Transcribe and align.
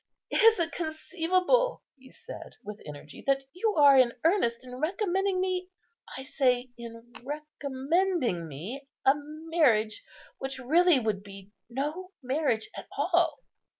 "Is 0.31 0.57
it 0.57 0.71
conceivable," 0.71 1.83
he 1.95 2.09
said, 2.09 2.55
with 2.63 2.81
energy, 2.87 3.23
"that 3.27 3.43
you 3.53 3.75
are 3.75 3.95
in 3.95 4.13
earnest 4.23 4.63
in 4.63 4.73
recommending 4.77 5.39
me—I 5.39 6.23
say 6.23 6.71
in 6.75 7.13
recommending 7.21 8.47
me—a 8.47 9.13
marriage 9.15 10.03
which 10.39 10.57
really 10.57 10.99
would 10.99 11.21
be 11.21 11.51
no 11.69 12.13
marriage 12.23 12.67
at 12.75 12.87
all?" 12.97 13.41